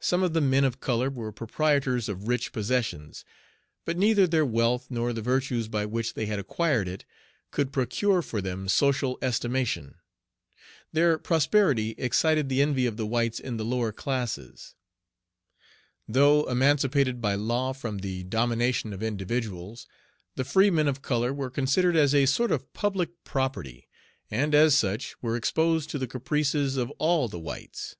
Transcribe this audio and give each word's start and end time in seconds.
Some 0.00 0.22
of 0.22 0.32
the 0.32 0.40
men 0.40 0.64
of 0.64 0.80
color 0.80 1.10
were 1.10 1.30
proprietors 1.30 2.08
of 2.08 2.26
rich 2.26 2.52
possessions; 2.52 3.22
but 3.84 3.98
neither 3.98 4.26
their 4.26 4.46
wealth, 4.46 4.86
nor 4.90 5.12
the 5.12 5.20
virtues 5.20 5.68
by 5.68 5.84
which 5.84 6.14
they 6.14 6.24
had 6.24 6.38
acquired 6.38 6.88
it, 6.88 7.04
could 7.50 7.70
procure 7.70 8.22
for 8.22 8.40
them 8.40 8.66
social 8.68 9.18
estimation. 9.20 9.96
Their 10.94 11.18
prosperity 11.18 11.90
excited 11.98 12.48
the 12.48 12.62
envy 12.62 12.86
of 12.86 12.96
the 12.96 13.04
whites 13.04 13.38
in 13.38 13.58
the 13.58 13.64
lower 13.66 13.92
classes. 13.92 14.74
Though 16.08 16.44
emancipated 16.48 17.20
by 17.20 17.34
law 17.34 17.74
from 17.74 17.98
the 17.98 18.24
domination 18.24 18.94
of 18.94 19.02
individuals, 19.02 19.86
the 20.34 20.44
free 20.46 20.70
men 20.70 20.88
of 20.88 21.02
color 21.02 21.34
were 21.34 21.50
considered 21.50 21.94
as 21.94 22.14
a 22.14 22.24
sort 22.24 22.52
of 22.52 22.72
public 22.72 23.10
property, 23.22 23.86
and, 24.30 24.54
as 24.54 24.74
such, 24.74 25.20
were 25.20 25.36
exposed 25.36 25.90
to 25.90 25.98
the 25.98 26.08
caprices 26.08 26.78
of 26.78 26.90
all 26.92 27.28
the 27.28 27.38
whites. 27.38 27.96